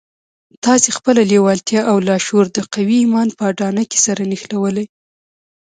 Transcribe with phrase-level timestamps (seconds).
[0.65, 4.85] تاسې خپله لېوالتیا او لاشعور د قوي ايمان په اډانه کې سره نښلوئ.